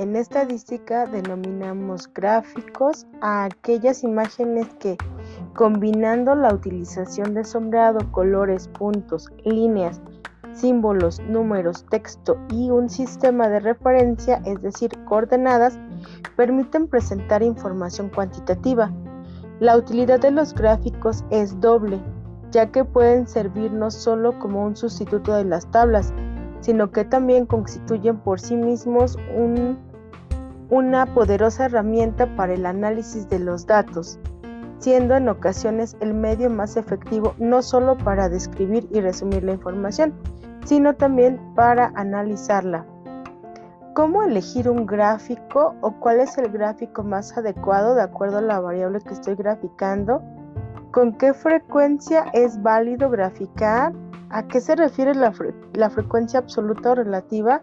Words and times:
En 0.00 0.16
estadística 0.16 1.04
denominamos 1.04 2.10
gráficos 2.14 3.06
a 3.20 3.44
aquellas 3.44 4.02
imágenes 4.02 4.66
que, 4.78 4.96
combinando 5.54 6.34
la 6.34 6.54
utilización 6.54 7.34
de 7.34 7.44
sombreado, 7.44 8.10
colores, 8.10 8.66
puntos, 8.68 9.28
líneas, 9.44 10.00
símbolos, 10.54 11.20
números, 11.28 11.84
texto 11.90 12.38
y 12.48 12.70
un 12.70 12.88
sistema 12.88 13.50
de 13.50 13.60
referencia, 13.60 14.40
es 14.46 14.62
decir, 14.62 14.90
coordenadas, 15.04 15.78
permiten 16.34 16.88
presentar 16.88 17.42
información 17.42 18.08
cuantitativa. 18.08 18.90
La 19.60 19.76
utilidad 19.76 20.18
de 20.18 20.30
los 20.30 20.54
gráficos 20.54 21.26
es 21.28 21.60
doble, 21.60 22.00
ya 22.52 22.72
que 22.72 22.86
pueden 22.86 23.28
servir 23.28 23.70
no 23.70 23.90
solo 23.90 24.38
como 24.38 24.64
un 24.64 24.76
sustituto 24.76 25.34
de 25.34 25.44
las 25.44 25.70
tablas, 25.70 26.14
sino 26.60 26.90
que 26.90 27.04
también 27.04 27.44
constituyen 27.44 28.16
por 28.16 28.40
sí 28.40 28.56
mismos 28.56 29.18
una 30.70 31.06
poderosa 31.14 31.66
herramienta 31.66 32.26
para 32.36 32.54
el 32.54 32.64
análisis 32.64 33.28
de 33.28 33.40
los 33.40 33.66
datos, 33.66 34.18
siendo 34.78 35.16
en 35.16 35.28
ocasiones 35.28 35.96
el 36.00 36.14
medio 36.14 36.48
más 36.48 36.76
efectivo 36.76 37.34
no 37.38 37.60
solo 37.60 37.98
para 37.98 38.28
describir 38.28 38.88
y 38.90 39.00
resumir 39.00 39.44
la 39.44 39.52
información, 39.52 40.14
sino 40.64 40.94
también 40.94 41.40
para 41.54 41.92
analizarla. 41.96 42.86
¿Cómo 43.94 44.22
elegir 44.22 44.70
un 44.70 44.86
gráfico 44.86 45.74
o 45.80 45.90
cuál 45.98 46.20
es 46.20 46.38
el 46.38 46.50
gráfico 46.50 47.02
más 47.02 47.36
adecuado 47.36 47.94
de 47.94 48.02
acuerdo 48.02 48.38
a 48.38 48.42
la 48.42 48.60
variable 48.60 49.00
que 49.00 49.14
estoy 49.14 49.34
graficando? 49.34 50.22
¿Con 50.92 51.18
qué 51.18 51.34
frecuencia 51.34 52.26
es 52.32 52.62
válido 52.62 53.10
graficar? 53.10 53.92
¿A 54.30 54.46
qué 54.46 54.60
se 54.60 54.76
refiere 54.76 55.12
la, 55.14 55.90
frecuencia 55.90 56.38
absoluta 56.38 56.92
o 56.92 56.94
relativa? 56.94 57.62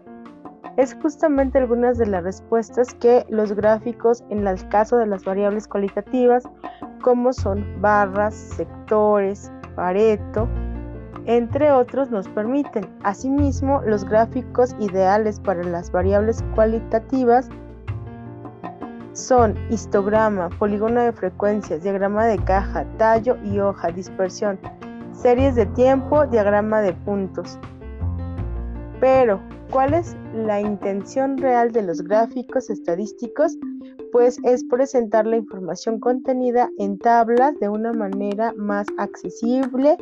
Es 0.78 0.96
justamente 1.02 1.58
algunas 1.58 1.98
de 1.98 2.06
las 2.06 2.22
respuestas 2.22 2.94
que 2.94 3.26
los 3.28 3.52
gráficos 3.52 4.22
en 4.30 4.46
el 4.46 4.68
caso 4.68 4.96
de 4.96 5.06
las 5.06 5.24
variables 5.24 5.66
cualitativas, 5.66 6.44
como 7.02 7.32
son 7.32 7.66
barras, 7.80 8.32
sectores, 8.34 9.50
pareto, 9.74 10.48
entre 11.26 11.72
otros, 11.72 12.12
nos 12.12 12.28
permiten. 12.28 12.88
Asimismo, 13.02 13.82
los 13.84 14.04
gráficos 14.04 14.76
ideales 14.78 15.40
para 15.40 15.64
las 15.64 15.90
variables 15.90 16.44
cualitativas 16.54 17.48
son 19.14 19.56
histograma, 19.70 20.48
polígono 20.60 21.00
de 21.00 21.10
frecuencias, 21.10 21.82
diagrama 21.82 22.24
de 22.26 22.38
caja, 22.38 22.86
tallo 22.98 23.36
y 23.42 23.58
hoja, 23.58 23.90
dispersión, 23.90 24.60
series 25.10 25.56
de 25.56 25.66
tiempo, 25.66 26.24
diagrama 26.28 26.82
de 26.82 26.92
puntos. 26.92 27.58
Pero, 29.00 29.40
¿cuál 29.70 29.94
es 29.94 30.16
la 30.34 30.60
intención 30.60 31.38
real 31.38 31.72
de 31.72 31.82
los 31.82 32.02
gráficos 32.02 32.70
estadísticos? 32.70 33.56
Pues 34.12 34.38
es 34.44 34.64
presentar 34.64 35.26
la 35.26 35.36
información 35.36 36.00
contenida 36.00 36.70
en 36.78 36.98
tablas 36.98 37.58
de 37.60 37.68
una 37.68 37.92
manera 37.92 38.52
más 38.56 38.86
accesible 38.96 39.96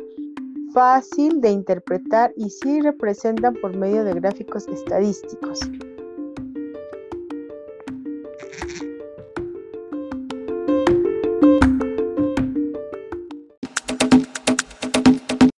fácil 0.73 1.41
de 1.41 1.49
interpretar 1.49 2.33
y 2.35 2.49
sí 2.49 2.81
representan 2.81 3.55
por 3.55 3.75
medio 3.75 4.03
de 4.03 4.13
gráficos 4.13 4.67
estadísticos. 4.67 5.59